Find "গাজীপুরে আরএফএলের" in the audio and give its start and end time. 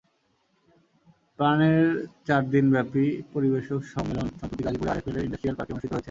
4.65-5.25